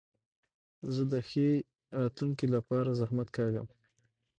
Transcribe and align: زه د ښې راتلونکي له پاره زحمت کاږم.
زه 0.93 1.03
د 1.11 1.13
ښې 1.29 1.49
راتلونکي 2.01 2.45
له 2.53 2.59
پاره 2.67 2.91
زحمت 2.99 3.27
کاږم. 3.37 3.67